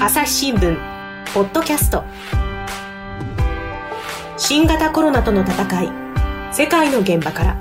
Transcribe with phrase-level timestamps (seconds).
[0.00, 0.76] 朝日新聞
[1.34, 2.04] ポッドキャスト。
[4.36, 5.90] 新型コロナとの戦い
[6.54, 7.56] 世界の現場から。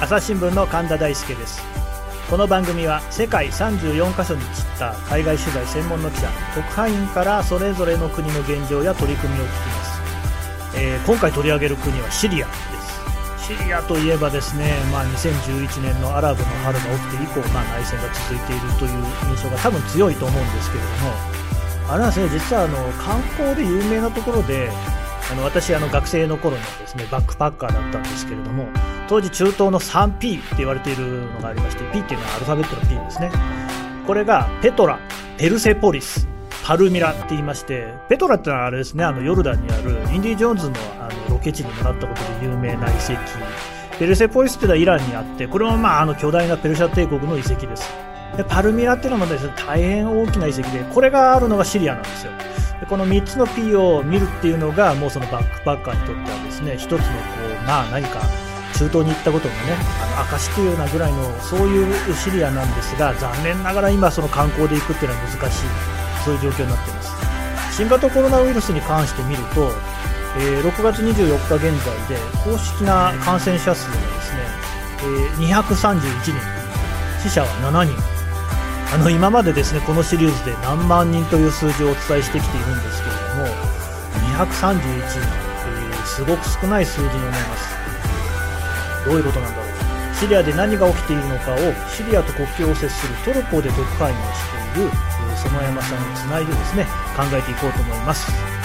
[0.00, 1.62] 朝日新聞の神田大輔です。
[2.28, 10.00] この番組は世界34カ所に散った海外取材専門の記者特派員からそれぞれの国の現状や取り組みを聞きます、
[10.78, 12.48] えー、今回取り上げる国はシリア
[13.46, 18.90] シリアといえばですね、まあ、2011年のアラブの春が起きて以降、まあ、内戦が続いているという
[19.30, 24.68] 印象が多分強いと思うんですけれどもあれはですね実はあの観光で有名なところで
[25.30, 28.66] あの私あの学生の頃にですねバックパッカーだったんですけれども
[29.08, 33.30] 当時中東の 3P って言われているのがありまして P っていうのはアルファベットの P ですね。
[34.08, 34.98] これがペトラ
[35.38, 36.26] ペルセポリス
[36.64, 40.74] パルミラって言いましてペトラってのはあれですねあのヨルダンにあるインディ・ジョーンズの
[41.36, 43.12] ロケ地にもなったことで有名な遺跡。
[43.98, 47.90] ペルセポリスっていうのはイランにあってこれもまああの巨大なペルシャ帝国の遺跡です。
[48.36, 52.32] でパルミラっていうのもですね大変大きな遺跡でこれがあるのがシリアなんですよ。
[52.80, 58.20] でこの3つの P を見るっていうのがもうそのバックパッカーにとってはですね一つのこうまあ何か
[58.74, 59.60] 中東に行ったことのね
[60.02, 65.66] あの証というようなぐらいのそういうシリアなんですが残念ながら今その観光で行くっていうのは難しい
[66.24, 67.16] そういう状況になっています。
[67.76, 69.70] 新型コロナウイルスに関して見ると、
[70.38, 74.40] えー、6月24日現在で公式な感染者数がですね、
[75.00, 76.32] えー、231人
[77.22, 78.16] 死者は7人。
[78.94, 83.66] あの今までですねこのシリーズで何万人という数字をお伝えしてきているんですけれども
[84.38, 87.76] 231人、え、すごく少ない数字に思います。
[89.06, 89.66] どういうことなんだろう。
[90.14, 91.58] シリアで何が起きているのかを
[91.90, 94.90] シリアと国境を接するトルコで特派員をしている、
[95.36, 98.55] 園山さんにつないでですね考えていこうと思います。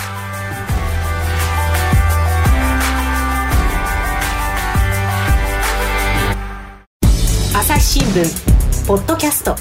[7.93, 9.53] 新聞ポッドキャスト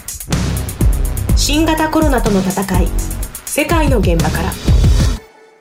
[1.36, 2.86] 新型コロナとの戦い
[3.44, 4.38] 世界の現場か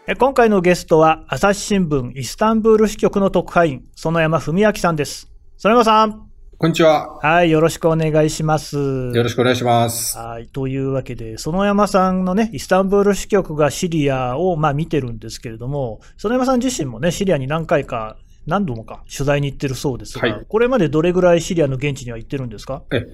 [0.06, 7.18] ら今回のゲストは朝日新聞イスタンブール支局の特派員園山文明さんです園山さんこんにちは。
[7.24, 8.76] はい、よろしくお願いします。
[8.76, 10.18] よろしくお願いします。
[10.18, 18.18] はい、というわけで、園山さんのね、イスタンブール支局がシリアを、まあ、見てるんですけれども、園山さん自身もね、シリアに何回か、
[18.50, 22.82] 何度もか、取材に行ってるそうですが、はい、これまでどれぐらいシリアの現地には行ってるんですか？
[22.92, 23.08] え、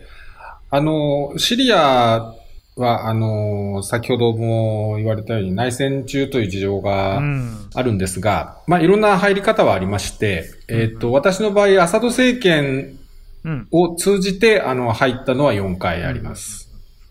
[0.71, 2.33] あの、シリア
[2.77, 7.21] は、あの、先ほども言われたように内戦中という事情が
[7.73, 12.97] あるんですが、うん、まあ、いろんな入り方はありまして、えっ、と、私の場合、アサド政権
[13.71, 16.64] を通じて、あの、入ったのは4回あります。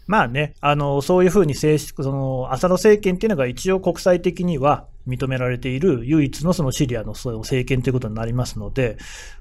[0.06, 8.96] まあね、あの、そういうふうに正式、その、アサド政権っていうのが一応国際的には認められている唯一のそのシリアの政権ということになりますので、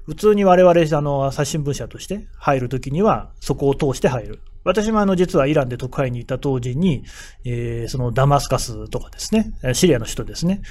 [0.06, 4.40] 普通に我々、あの、朝日新聞社として入るときには、そこを通して入る。
[4.64, 7.04] 私もあの実はイランで特派員にいた当時に、
[7.44, 10.62] えー、そのダマスカスとかですね、シリアの首都ですね、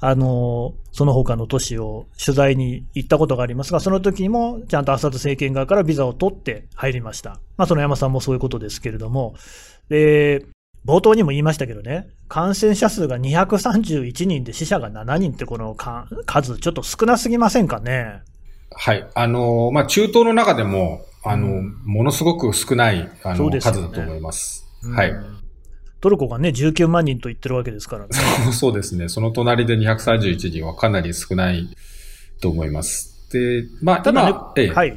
[0.00, 7.40] あの、その他の都市を取材に行ったことがありますが、その時にもちゃんとアサド政権側からビザを取って入りました。
[7.56, 9.34] まあその山さんもそういうことですけれども、
[9.88, 10.46] で、
[10.86, 18.22] 冒頭にも言いましたけどね、感染者数が231人で死者が7人ってこの数、ちょっと少なすぎませんかね。
[18.72, 19.06] はい。
[19.14, 24.66] あの、まあ、中東の中でも、あの、うん、ものすごく少ない、あの、ね、数だと思います。
[24.82, 25.12] はい。
[26.00, 28.10] トルコがね、19万人と言ってるわけですからね。
[28.52, 29.08] そうですね。
[29.08, 31.68] その隣で231人はかなり少ない
[32.40, 33.28] と思います。
[33.32, 34.96] で、まあ、ただね、ええ、はい。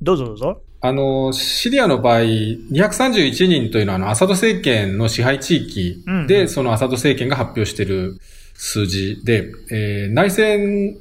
[0.00, 0.62] どうぞどうぞ。
[0.80, 8.18] あの、シリアの場合、231人というのは、あの、アサド政権の支配地域で、うん、そのアサド政権が発表している
[8.54, 10.96] 数字で、えー、内戦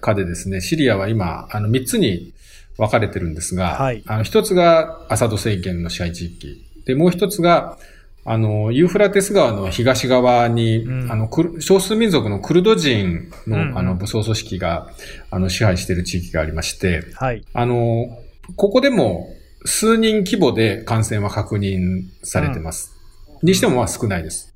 [0.00, 2.33] 下でですね、シリアは今、あの、3つに
[2.76, 6.64] 分かれてるんですが、はい、あの、一つがアサド政権の支配地域。
[6.86, 7.78] で、もう一つが、
[8.26, 11.28] あの、ユーフラテス川の東側に、うん、あの、
[11.60, 14.88] 少数民族のクルド人の、うん、あの、武装組織が、
[15.30, 17.44] あの、支配している地域がありまして、はい。
[17.52, 18.18] あの、
[18.56, 19.28] ここでも
[19.66, 22.96] 数人規模で感染は確認されてます。
[23.42, 24.54] うん、にしてもまあ少ないです。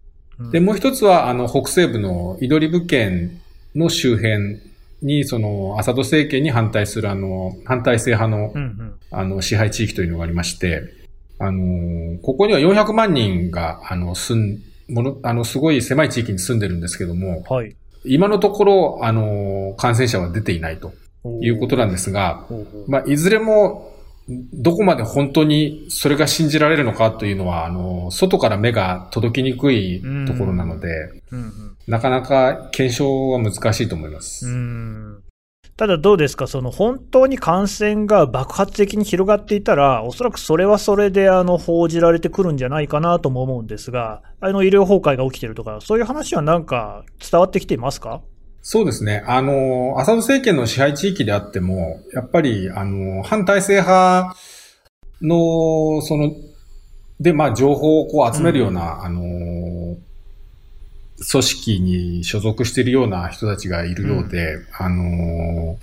[0.51, 3.41] で、もう一つは、あの、北西部のイドリブ県
[3.75, 4.61] の周辺
[5.03, 10.83] に、その、アサド政権に反対する、あの、反対性派の、うんうん、あの、支配地域というのがありまして、
[11.39, 14.59] あの、ここには400万人が、あの、住ん、
[14.93, 17.77] もの、あの、すごい狭い地域に住んでるんですけども、はい。
[18.05, 20.93] 今のところ、あの、感染者は出ていないと
[21.41, 22.47] いうことなんですが、
[22.87, 23.93] まあ、いずれも、
[24.29, 31.23] どこまで本当にそれが信じられるのかというのは、あの、外から目が届きにくいところなので、
[31.87, 34.47] なかなか検証は難しいと思います。
[35.79, 48.21] ただどうですか、その本当に感染が爆発的に広がっていたら、おそらくそれはそれであの報じられてくるんじゃないかなとも思うんですが、あの医療崩壊が起きてるとか、そういう話はなんか伝わってきていますか？
[48.71, 49.25] そうですね。
[49.27, 54.37] あの、アサド政権の支配地域であっても、やっぱり、あの、反体制派
[55.23, 56.33] の、その、
[57.19, 59.21] で、まあ、情報をこう集めるような、うん、あの、
[61.31, 65.79] 組織に所属しているような人たちがいるようで、うん、あの、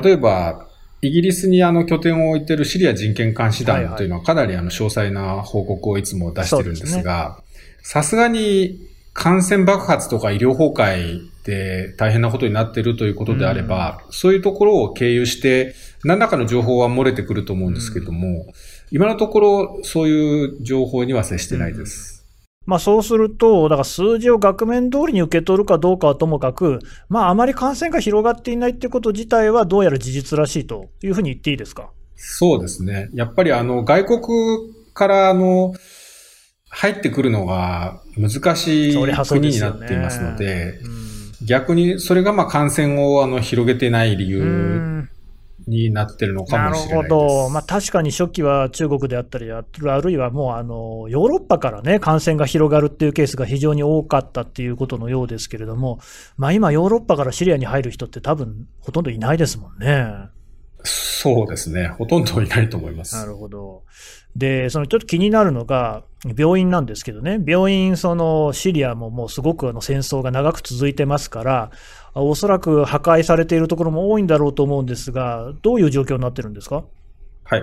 [0.00, 0.68] 例えば、
[1.02, 7.42] イギリスにあの拠点を置いているシリア人権監視団というのはかなりあの詳細な報告をいつも出してるんですが、
[7.82, 8.78] さすがに
[9.20, 15.74] 感染爆発とか医療崩壊で大変なことになっているということであれば、うん、そういうところを経由して、
[16.04, 18.46] 何らかの情報は漏れてくると思うんですけども、うん、
[18.92, 22.24] 今のところそういう情報には接してないです。
[22.64, 26.78] まあ、そうすると、だから数字を額面通りに受け取るかどうかはともかく、
[27.08, 31.90] まあ、あまり感染が広がっていないってこと自体は、どうやら事実らしいというふうに言っていいですか？
[32.14, 33.08] そうですね。
[33.14, 34.20] やっぱりあの、外国
[34.94, 35.74] からあの、
[36.70, 38.94] 入ってくるのが難しい
[39.26, 40.80] 国になっていますので、
[41.44, 45.08] 逆にそれがまあ感染をあの広げてない理由
[45.66, 47.50] になってるのかもしれないなるほど。
[47.50, 49.62] まあ確かに初期は中国であったり、あ
[50.00, 56.00] るいはもうあの、ヨーロッパからね、感染が広がるっていうケースが非常に多かったっていうことのようですけれども、
[56.36, 60.28] まあ今ヨーロッパからシリアに入る人って多分ほとんどいないですもんね。
[60.84, 61.88] そうですね。
[61.88, 63.16] ほとんどいないと思います。
[63.16, 63.82] なるほど。
[64.36, 66.02] で、そのちょっと気になるのが、
[66.36, 71.70] 病院なんですけどね、病院、そのシリアももうすごくあの戦争が長く続いてますから、
[72.14, 76.84] おそらく破壊されているところも多いんだろうと思うんですが、どういう状況になってるんですか？
[77.44, 77.62] はい。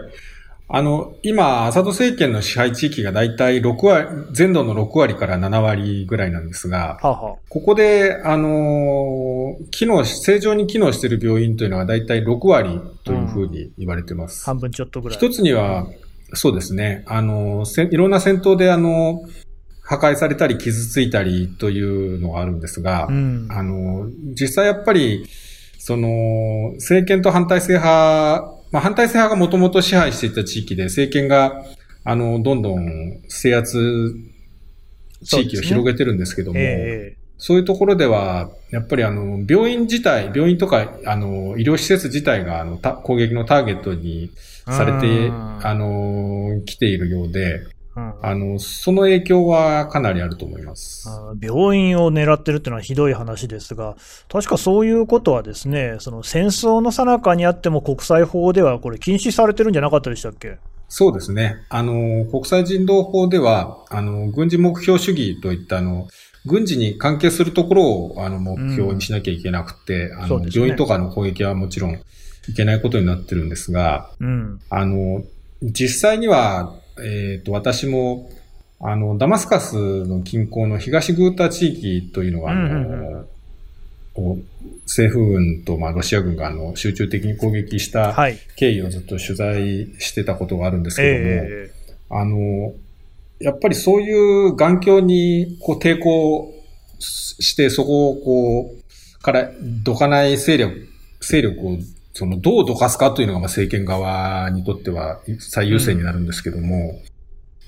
[0.68, 14.42] あの、今、アサド政権の支配地域がだいたい6割、全土の6割から7割ぐらいなんですが、ははここで、あの、機能、正常に機能している病院というのはだいたい6割というふうに言われてます。
[14.42, 15.18] うん、半分ちょっとぐらい。
[15.20, 15.86] 一つには、
[16.34, 19.24] そうですね、あの、いろんな戦闘であの、
[19.82, 25.28] 破壊されたり傷ついたりというのがあるんですが、うん、あの、実際やっぱり、
[25.78, 31.64] その、政権と反体制派、まあ、反体制派がもともと支配していた地域で、政権が、
[32.04, 34.16] あの、どんどん制圧
[35.24, 44.32] 地域を広げてるんですけども、ねえー、いうところでは、やっぱりあの、病院自体、病院とか、あの、医療施設自体が、あの、攻撃のターゲットに
[44.66, 47.62] されて、あの、来ているようで、
[48.22, 51.08] あの、その影響はかなりあると思います。
[51.42, 53.96] 病院を狙ってるっていうのはひどい話ですが、
[54.30, 60.58] 確かそういうことはですね、その戦争の最中にあっても国際法ではこれ禁止されてるんじゃなかったでしたっけ？
[60.90, 61.56] そうですね。
[61.70, 66.08] あの、国際人道法では、あの、軍事目標主義といったあの、
[66.46, 71.94] 軍事に関係するところをあの目標にしなきゃいけなくて、うん、あの、ね、病院とかの攻撃はもちろん
[72.48, 75.24] いけないことになってるんですが、うん、あの、
[75.62, 78.30] 実際にはえっ、ー、と、私も、
[78.80, 83.28] あの、ダマスカスの近郊の東グータ地域というのが、あの、うん
[84.86, 88.16] 政府軍と、まあ、ロシア軍があの集中的に攻撃した
[88.56, 92.74] 経緯をずっと取材してたことがあるんですけども、えー、あの、
[93.40, 96.54] やっぱりそういう眼鏡にこう抵抗
[97.02, 99.50] して、そこをこう、から
[99.84, 100.88] どかない勢力、
[101.20, 101.78] 勢力を
[102.16, 107.02] その、どうどかすかというのが、まあ、政権側にとっては最優先になるんですけども、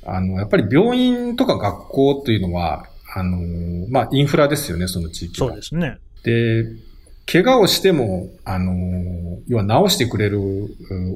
[0.04, 3.38] うん、あの、やっぱり病院とか学校というのは、あの、
[3.90, 5.50] まあ、インフラですよね、その地域は。
[5.50, 5.98] そうですね。
[6.24, 6.64] で、
[7.30, 8.74] 怪我をしても、あの、
[9.50, 10.40] 要は治してくれる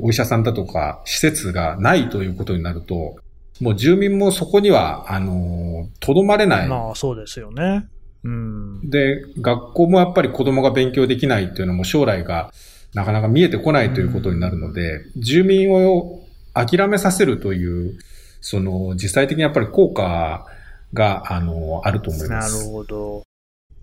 [0.02, 3.16] お医者さんだとか施設がないということになると、
[3.62, 6.68] もう住民もそこには、あの、とどまれない。
[6.68, 7.88] まあ、そうですよね。
[8.24, 8.90] うん。
[8.90, 12.52] で、学校もやっぱり子供が勉強できないというのも将来が、
[12.94, 16.22] なかなか見えてこないということになるので、住民を
[16.54, 17.98] 諦めさせるという、
[18.42, 20.46] その、実際的にやっぱり効果
[20.94, 22.58] が、あの、あると思います。
[22.58, 23.24] なるほど。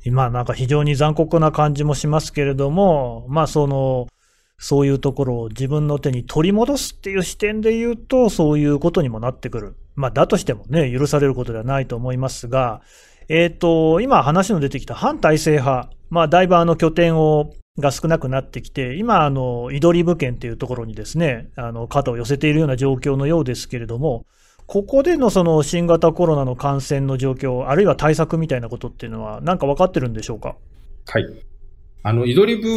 [0.04, 4.08] 今、なんか非常に残酷な感じもしますけれども、まあ、その、
[4.58, 9.76] そういうところを自分の手に取り戻すっていう視点で言うと、そういうことにもなってくる。
[9.94, 12.82] まあ、だとしてもね、許されることではないと思いますが、
[13.28, 24.26] えっ、ー、と、今話の出てきた反体制派、まあ、だいぶあの拠点をが少なくなってきて、今、あの、イドリブ県というところにですね、あの、肩を寄せているような状況のようですけれども、
[24.66, 30.56] ここでのその新型コロナの感染の状況、あるいは対策みたいなことっていうのは、なんか分かってるんでしょうか？
[31.06, 31.24] はい。
[32.02, 32.68] あの、イドリブ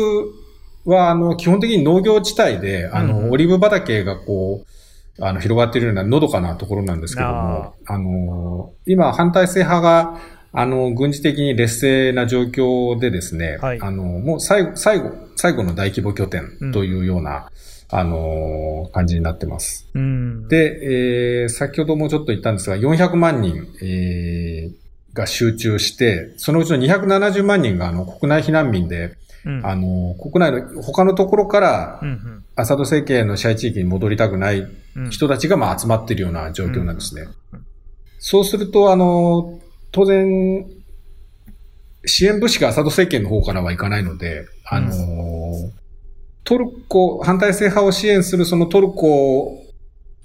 [0.86, 10.20] は、あの、基本的に農業地帯で、あの、うん、オリーブ畑がこう、あの、広がっているようなのどかなところなんですけども、あの、今、反対制派が、
[10.54, 17.50] あの、軍事的に劣勢な状況でですね、はい、あの、もう最後、最後、最後の大規模拠点というような、
[17.92, 19.88] うん、あの、感じになってます。
[19.94, 24.82] うん、で、えー、先ほどもちょっと言ったんですが、400万人、えー、
[25.14, 32.02] が集中して、そのうちの270万人があの国内避難民で、うん、あの、国内の他のところから、
[32.56, 34.68] アサド政権の支配地域に戻りたくない
[35.10, 37.28] 人たちがまあ集まっているような状況なんですね。
[38.20, 39.60] そうすると、あの、
[39.92, 40.66] 当然、
[42.06, 44.92] 支援物資がアサド政権の方からはいかないので、あの、
[46.44, 49.64] トルコ、反体制派を支援するそのトルコ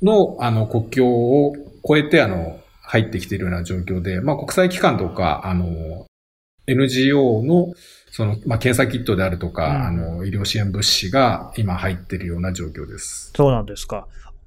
[0.03, 1.55] の、あの、国境を
[1.85, 6.07] 越えて、あの、入ってきているような状況で、まあ、国際機関とか、あの、
[6.67, 7.73] NGO の、
[8.17, 13.31] その、まあ、検査キットであるとか、うん、あの、医療支援物資が今入っているような状況です。
[13.37, 14.07] そうなんですか。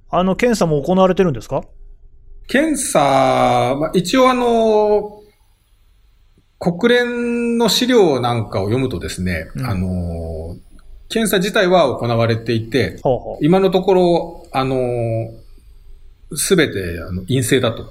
[0.09, 1.61] あの、検査も行われてるんですか？
[2.47, 5.21] 検査、まあ、一応あの、
[6.57, 10.57] 国連の資料なんかを読むとですね、うん、あの、
[11.07, 14.75] 検査自体は行われていて、ほうほう今のところ、あの、
[16.35, 17.83] すべてあの陰性だと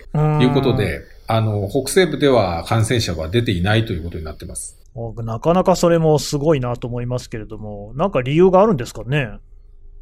[0.43, 4.77] いうことで、あの、北西部では感染者は出ていないということになってます。
[5.23, 9.29] なかなかそれもすごいなと思いますけれども、なんか理由があるんですかね？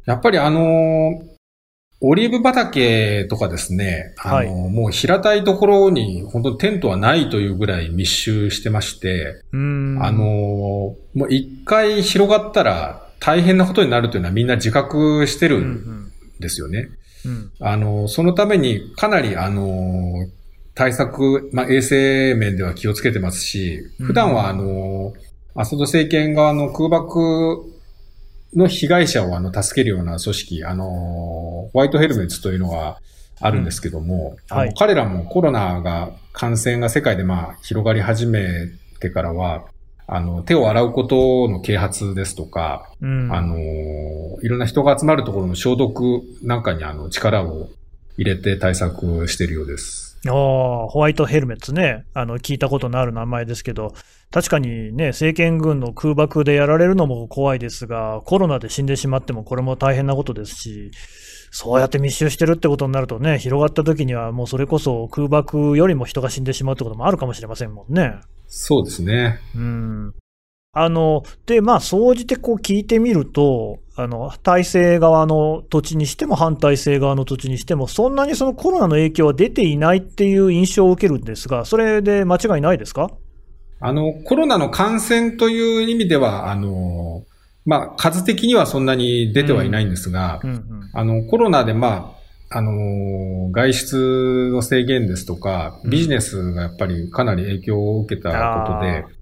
[0.05, 1.21] やっぱりあの、
[1.99, 16.89] オリーブ畑とかですね、あの、はい、もう平たいところに本当にテントはないというぐらい密集してまして、あの、もう一回広がったら大変なことになるというのはみんな自覚してるんですよね。
[17.25, 20.13] うんうん、あの、そのためにかなりあの、
[20.77, 25.11] 対策、まあ、衛生面では気をつけてますし、普段はあの、
[25.55, 27.65] アサド政権側の空爆
[28.55, 32.99] の被害者をあの助けるような組織、あの、ホワイトヘルメッツというのが
[33.41, 34.57] あるんですけども、うん。
[34.57, 38.67] はい、彼らもコロナが、感染が世界でまあ広がり始め
[38.99, 39.65] てからは、
[40.05, 43.57] あの、手を洗うことの啓発ですとか、うん、あの、
[44.43, 47.69] いろんな人が集まるところの消毒なんかにあの力を
[48.15, 50.06] 入れて対策しているようです。
[50.29, 52.05] ああ、ホワイトヘルメッツね。
[52.13, 53.93] あの、聞いたことのある名前ですけど、
[54.31, 60.91] 確かにね、政権軍の空爆でやられるのも怖いですが、コロナで死んでしまってもこれも大変なことですし、
[61.51, 68.15] そうやって密集してるってことになるとね、広がった時にはもうそれこそ空爆よりも人が死んでしまうってこともあるかもしれませんもんね。
[68.47, 69.39] そうですね。
[69.55, 70.13] うん。
[70.79, 83.09] あの、で、まあ、総じてこう聞いてみると、あの、体制側の土地にしても反体制側の土地にしても、そんなにそのコロナの影響は出ていないっていう印象を受けるんですが、それで間違いないですか？
[83.79, 87.23] あの、コロナの感染という意味では、あの、
[87.65, 92.15] まあ、数的にはそんなに出てはいないんですが、うんうんうん、あの、コロナでま
[92.49, 98.29] あ、あの、外出の制限ですとか、ビジネスがやっぱりかなり影響を受けた
[98.65, 99.16] ことで、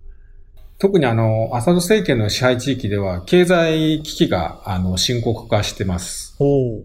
[0.77, 6.36] 特にあの、アサド政権の支配地域では、経済危機が、あの、深刻化してます。
[6.39, 6.82] お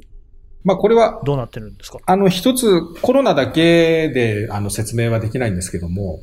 [0.62, 1.98] まあ、これは、どうなってるんですか？
[2.06, 6.20] あの、一つ、コロナだけで、あの、説明はできないんですけども、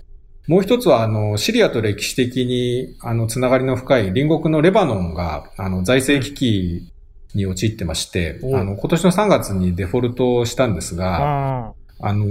[0.47, 6.91] もう一つは、あの、シリアと歴史的に、あの、つながりの深い隣国のレバノンが、あの、財政危機
[7.35, 12.25] に陥ってまして、あの、今年の3月にデフォルトしたんですが、あの、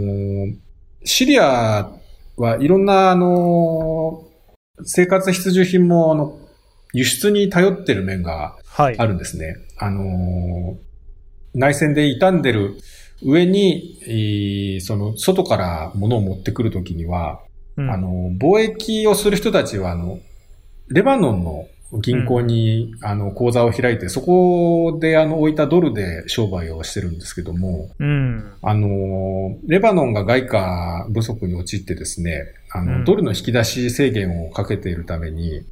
[1.05, 1.91] シリア
[2.39, 4.23] はいろんな、あの、
[4.85, 6.39] 生活必需品も、あの、
[6.93, 9.47] 輸出に頼ってる面があるんですね。
[9.47, 10.77] はい、あの、
[11.55, 12.77] 内戦で傷んでる
[13.23, 17.41] 上に、その、外から物を持ってくるときには、
[17.77, 20.19] うん、あの、貿易をする人たちは、あの、
[20.89, 21.67] レバノンの
[22.01, 32.45] 銀行に、うん、あの、口座を開いて、そこで、あの、置いたドルで商売をしてるんですけども、うん、あの、レバノンが外貨不足に陥ってですね、
[32.77, 35.63] あの、うん、ドルの引き出し制限をかけているために、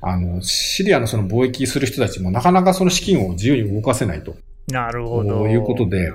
[0.00, 4.36] あの、シリアのその貿易する人たちもなかなかその資金を自由に動かせないと。
[4.68, 5.40] なるほど。
[5.40, 6.12] ということで、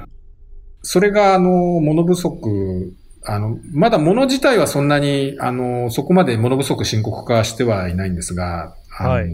[0.82, 2.96] それが、あの、物不足
[3.28, 9.30] あの、まだ物自体はそんなに、あの、そこまで物不足深刻化してはいないんですが、はい、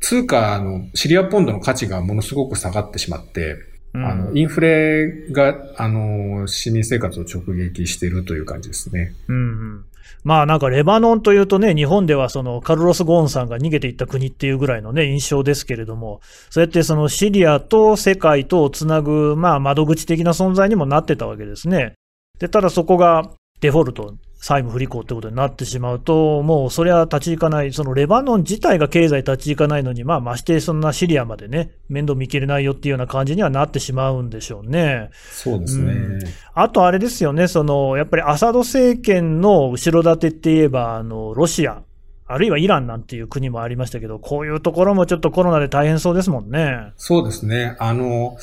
[0.00, 3.56] 通貨のシリアポンドの価値がものすごく下がってしまって、
[3.94, 9.14] うん、あの、インフレが、あの、市民生活を直撃しているという感じですね。
[9.28, 9.38] うん、う
[9.78, 9.84] ん。
[10.24, 16.20] まあなんかレバノンというとね、日本ではそのカルロス・ゴーンさんが逃げていった国っていうぐらいのね、印象ですけれども、
[16.50, 21.94] そうやってそのシリアと世界とをつなぐ、まあ窓口的な存在にもなってたわけですね。
[22.38, 24.14] で、ただそこがデフォルト
[24.46, 35.10] 債務不履行ってことになってしまうと、もうそれは立ち行かない、そのレバノン自体が経済立ち行かないのに、まあ、ましてそんなシリアまでね、面倒見きれないよっていうような感じにはなってしまうんでしょうね。
[35.32, 35.92] そうですね。
[35.94, 36.20] うん、
[36.54, 41.82] あとあれですよね、その、やっぱりアサド政権の後ろ盾って言えば、あの、ロシア。
[42.28, 46.92] あるいはイランなんていう国もありましたけど、こういうところもちょっとコロナで大変そうですもんね。
[46.96, 47.74] そうですね。
[47.80, 48.36] あの、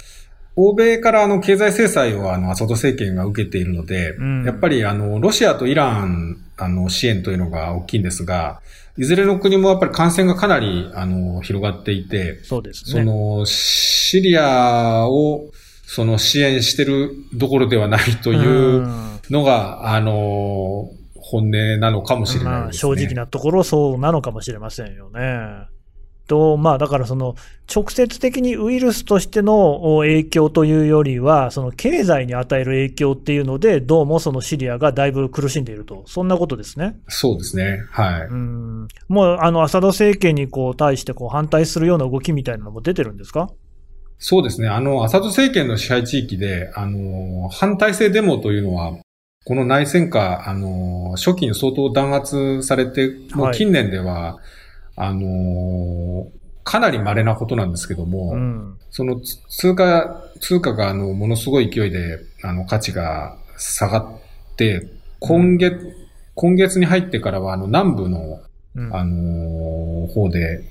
[0.55, 8.61] 欧米からあの経済制裁をあのアサド政権が受けているので、うん、やっぱりあのロシアとイランあの支援というのが大きいんですが、
[8.97, 13.03] いずれの国もやっぱり感染がかなりあの広がっていて、そうですね。
[13.03, 15.49] そのシリアを
[15.85, 18.87] その支援してるどころではないという
[19.29, 22.89] のが、うん、あの、本音なのかもしれないですね。
[22.89, 25.72] まあ、正直なところそうなのかもしれませんよね。
[26.27, 27.35] と、まあだからその
[27.73, 36.97] 直接的にウイルスとしての影響というよりは、その経済に与える影響っていうので、どうもそのシリアがだいぶ苦しんでいると、そんなことですね。
[37.07, 37.79] そうですね。
[37.91, 38.21] はい。
[38.27, 38.87] うん。
[39.07, 43.49] もうあのアサド政権にこう対してこう反対するような動きみたいなのも出てるんですか？
[44.19, 44.69] そうですね。
[44.69, 48.93] あの、アサド政権の支配地域で、あの、反体制デモというのは、
[49.45, 54.62] この内戦下、あの、初期に相当弾圧されて、もう近年では、はい
[54.95, 56.29] あのー、
[56.63, 64.87] かなり稀なことなんですけども、うん、その通貨、通貨があの、ものすごい勢いで、あの、価値が下がって、
[65.19, 65.93] 今月、うん、
[66.35, 68.41] 今月に入ってからは、あの、南部の、
[68.75, 70.63] うん、あのー、方で、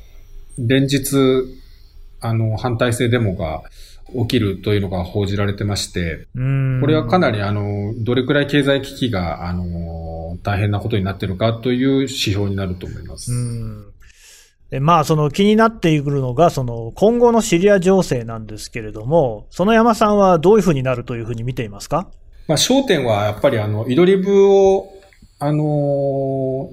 [0.59, 1.17] 連日、
[2.21, 3.62] あの、反体制デモが
[4.14, 13.33] 起きるというのが報じられてまして、これはかなり、あの、どれくらい経済危機が、あの、大変なことになっているかという指標になると思います。
[14.81, 22.09] まあ、その気になってくるのが、その今後のシリア情勢なんですけれども、その山さんはどういうふうになるというふうに見ていますか？
[22.49, 24.88] まあ、焦点はやっぱりあの、イドリブを、
[25.38, 26.69] あのー、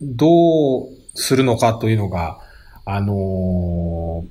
[0.00, 2.38] どうするのかというのが、
[2.84, 4.24] あの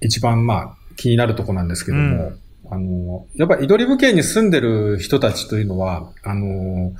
[0.00, 2.38] ー、一番まあ、気になるところなんですけども、うん、
[2.70, 6.92] あのー、やっぱりイドリブ県に住んでる人たちというのは、あの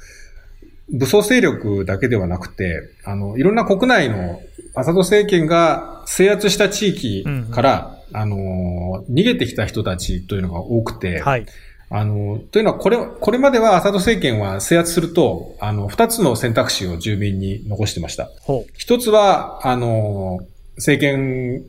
[0.91, 4.43] 武装勢力だけではなくて、あの、いろんな国内の
[4.75, 11.47] アサド政権が制圧した地域から、うんうん、あの、逃げてきた人たちというのが多くて、はい。
[11.95, 18.31] あの、というのは、これ、これまではアサド政権は制圧すると、あの、二つの選択肢を住民に残してました。
[18.79, 20.40] 一つは、あの、
[20.77, 21.64] 政権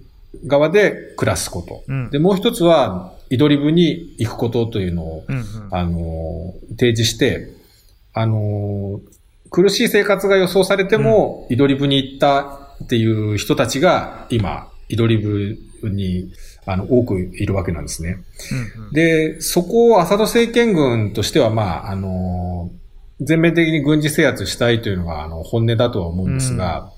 [0.47, 1.83] 側で暮らすこと。
[1.89, 7.49] うん、で、もう一つは、イドリブに行くことというのを、うんうん、あの、提示して、
[8.13, 9.01] あの、
[9.49, 15.57] 苦しい生活が予想されても、イドリブに行ったっていう人たちが今、イドリブ
[15.89, 16.31] に、
[16.65, 18.17] あの、多くいるわけなんですね。
[18.77, 22.71] うんうん、で、そこをアサド政権軍としては、まあ、あの、
[23.19, 26.89] 全面的に軍事制圧したいというのが、あの、本音だとは思うんですが、うん、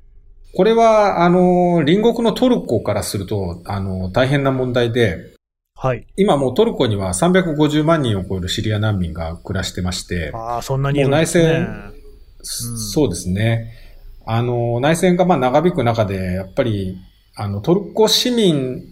[0.55, 5.35] これは、あの、隣国のトルコからすると、あの、大変な問題で、
[5.77, 6.07] はい。
[6.15, 11.43] 今もうトルコには350万人を超えるシリア難民が暮らしてまして、ああ、そんなにいるんですね。
[11.43, 11.93] 内戦、
[12.39, 13.84] うん、そうですね。
[14.25, 16.97] あの、内戦がまあ長引く中で、やっぱり、
[17.35, 18.83] あの、トルコ市民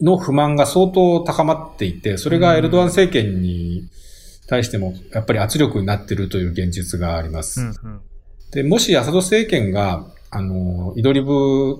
[0.00, 3.88] の不満が相当高まっていて、それがエルドアン政権に
[4.48, 7.60] 対しても、やっぱり圧力になっているという現実があります。
[7.60, 8.00] うんうん、
[8.52, 11.76] で、もしアサド政権が、あの、イドリブ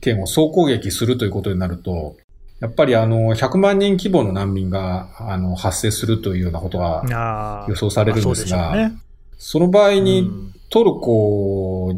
[0.00, 2.16] 県を総攻撃するということになると、
[2.60, 8.92] やっぱりあの、100万人規模の難民が、あの、発生するというようなことが予想されるんですが、そね、
[9.36, 10.30] その場合に、
[10.76, 11.94] トルコ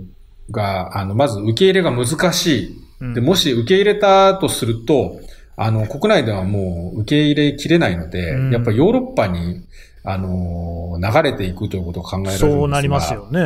[0.52, 3.14] が、あの、まず受け入れが難しい。
[3.14, 5.18] で、もし受け入れたとすると、
[5.56, 9.64] あの、国内ではもう受け入れきれないので、うん、やっぱヨーロッパに、
[10.04, 12.50] あの、流れていくということを考えられるんですが。
[12.52, 13.40] そうなりますよね。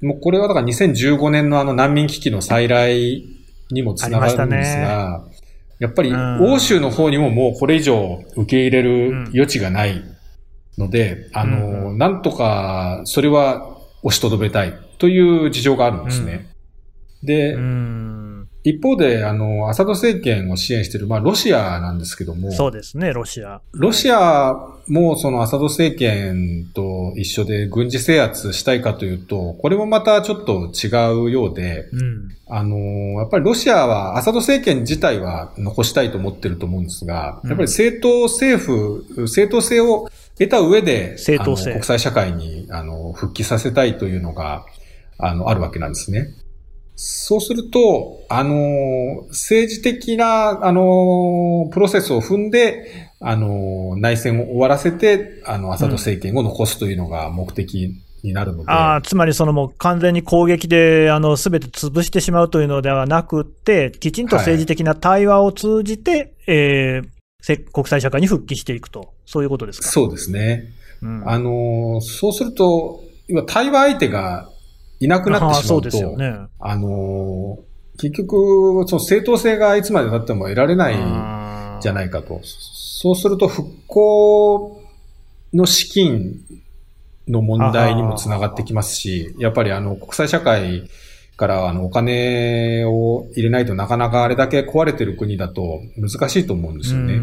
[0.00, 3.24] もうこれはだから2015年のあの難民危機の再来
[3.70, 5.36] にもつながるんですが、ね、
[5.80, 10.04] やっぱり欧州の方にももうこれ以上受け入れる余地がない
[10.76, 16.48] ので、うん、あの、なんとかそれは押しとどめたいという事情があるんですね。
[17.22, 17.56] うん、で、
[18.64, 22.52] 一方で、あの、アサド政権を支援している、まあ、ロシアなんですけども。
[22.52, 23.60] そうですね、ロシア。
[23.72, 24.54] ロシア
[24.88, 30.88] も、そのアサド政権と一緒で軍事制圧したいかというと、これもまたちょっと違
[31.26, 32.76] うようで、うん、あの、
[33.20, 40.07] やっぱりロシアは、アサド政権自体は残したいと思ってると思うんですが、やっぱり政党政府、正当性を
[40.38, 44.64] 得た上で、正当性国際社会にあの復帰させたいというのが、
[45.18, 46.28] あの、あるわけなんですね。
[47.00, 58.70] そうすると、あの、政治的な、あの、プロセスを踏んで、あの、内戦を終わらせて、あの、アサド政権を残すというのが目的になるので。
[58.72, 69.88] ああ、つまりそのもう完全に攻撃で、あの、すべて潰してしまうというのではなくて、きちんと政治的な対話を通じて、はい、えー、国際社会に復帰していくと、そういうことですか？
[69.88, 70.72] そうですね。
[71.02, 74.48] うん、あの、そうすると、今、対話相手が
[75.00, 76.34] いなくなってしまうと、あそうですよね。
[76.58, 77.58] あの、
[77.98, 80.94] 結局、その正当性がいつまで経っても得られない
[81.82, 82.40] じゃないかと。
[82.42, 84.82] そうすると、復興
[85.52, 86.40] の資金
[87.28, 90.88] の問題にもつながってきますし、やっぱりあの、国際社会
[91.38, 97.14] からあの、お金を入れないとなかなかあれだけ壊れてる国だと難しいと思うんですよね。
[97.14, 97.18] う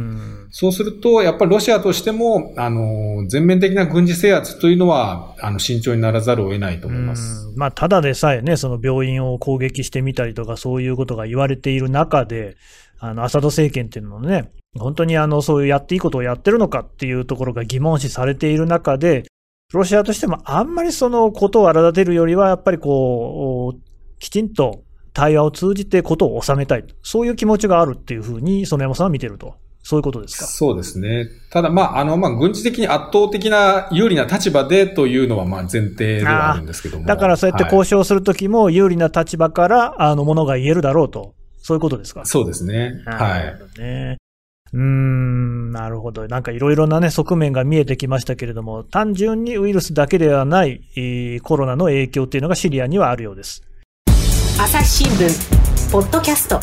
[0.51, 7.51] そうすると、やっぱりロシアとしても、あの、全面的な軍事制圧というのは、あの、慎重にならざるを得ないと思います。
[7.57, 12.55] まあ、ただでさえね、その病院を攻撃してみたりとか、そういうことが言われている中で、
[12.99, 14.49] あの、アサド政権っていうのもね、
[14.79, 19.25] 本当にあの、そういうやっていいことをやってるのかっていうところが疑問視されている中で、
[19.73, 23.94] ロシアとしてもあんまりそのことを荒立てるよりは、やっぱりこう、
[24.25, 24.83] きちんと
[25.13, 26.85] 対話を通じてことを収めたい。
[27.03, 29.53] そういう気持ちがあるっていうふうに、園山さんは見てると。
[29.83, 30.45] そういうことですか？
[30.45, 31.27] そうですね。
[31.51, 37.05] ただ、まあ、あの、まあ、軍事的に圧倒的な有利な立場でというのは、まあ、前提ではあるんですけども。
[37.05, 41.35] だからそうやって交渉するときも、有利な立場から、あの、ものが言えるだろうと。
[41.61, 42.25] そういうことですか？
[42.25, 42.93] そうですね。
[43.05, 43.79] はい。
[43.79, 44.17] ね。
[44.73, 46.27] うーん、なるほど。
[46.27, 53.61] なんかいろいろなね、側面が見えてきましたけれども、単純にウイルスだけではない、えー、コロナの影響っていうのがシリアにはあるようです。
[54.57, 56.61] 朝日新聞、ポッドキャスト。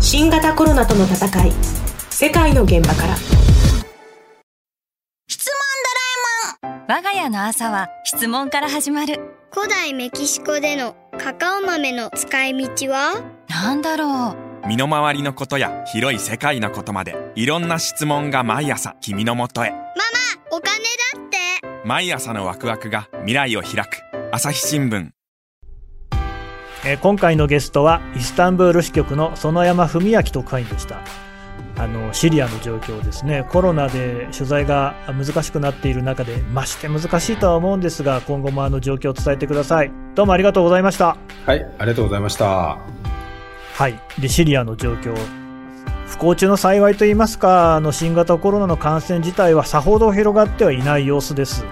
[0.00, 1.52] 新型コロナとの戦い、
[2.10, 3.16] 世界の現場から。
[5.26, 5.56] 質問
[6.62, 6.86] ドラえもん。
[6.86, 9.20] 我が家の朝は質問から始まる。
[9.52, 13.20] 古代メキシコでのカカオ豆の使い道は？
[13.48, 14.68] なんだろう。
[14.68, 19.70] 身の回りのことや広い世界のことまでいろんな質問が毎朝君のもとへ。
[19.70, 19.82] ママ
[20.52, 21.36] お金だって。
[21.84, 24.02] 毎朝のワクワクが未来を開く。
[24.30, 25.10] 朝日新聞
[26.86, 31.00] え今回のゲストはイスタンブール支局の園山文明特派員でした。
[31.76, 33.46] あのシリアの状況ですね。
[33.50, 39.90] コロナで取材が難しくなっている中でまして難しいとは思うんですが今後もあの状況を伝えてください。
[40.14, 41.16] どうもありがとうございました。
[41.46, 42.46] はいありがとうございました。
[42.46, 43.98] はい。
[44.20, 45.16] でシリアの状況。
[46.06, 51.64] 不幸中の幸いといいますかあの新型コロナの感染自体はさほど広がってはいない様子です。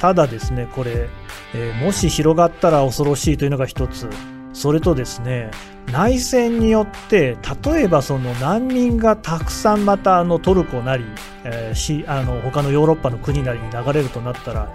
[0.00, 1.08] ただですねこれ、
[1.54, 4.08] えー、もし広がったら恐ろしいというのが一つ
[4.52, 5.50] それとですね
[5.92, 11.04] 内戦によって例えばその難民がたくさんまたあのトルコなり、
[11.44, 14.68] えー、しあの他のヨーロッパの国なりに流れるとなったら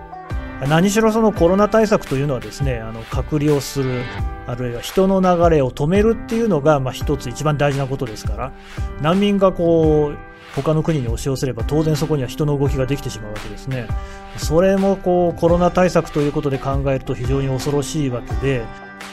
[0.68, 4.04] 何しろそのコロナ対策というのはですねあの隔離をする
[4.48, 8.52] あるいは人の流れを止めるっていうのがまあ一つ一番大事なことですから
[9.02, 13.88] 難民がこう他の国に押し寄せれば当然そこには人の動きができてしまうわけですね。
[14.38, 18.64] それもこうコロナ対策ということで考えると非常に恐ろしいわけで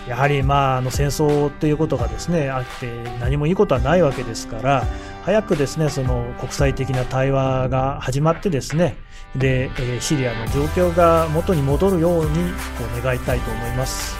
[0.08, 2.86] やはり、まあ、あの戦争ということがですねあって
[3.20, 4.84] 何もいいことはないわけですから
[5.24, 8.96] 早くですねその国際的な対話が始まってですね
[9.36, 14.14] で、えシリアの状況が元に戻るようにこう願いたいと思います。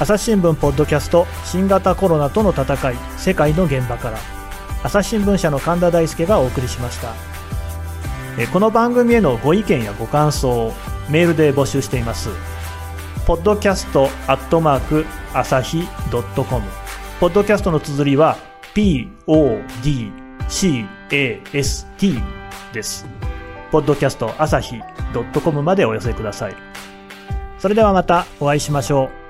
[0.00, 4.43] 朝日新聞ポッドキャスト新型コロナとの戦い世界の現場から。
[4.84, 7.12] 朝日新聞社の神田大輔がお送りしました
[8.52, 10.72] この番組へのご意見やご感想を
[11.10, 12.28] メールで募集しています
[13.26, 14.08] podcast
[15.32, 15.88] 朝日
[16.36, 16.64] .com
[17.18, 18.36] ポッドキャストの綴りは
[18.74, 20.24] podcast
[22.72, 23.06] です。
[23.70, 24.80] ポッドキャスト朝日
[25.42, 26.56] .com までお寄せください。
[27.58, 29.23] それではまたお会いしましょう。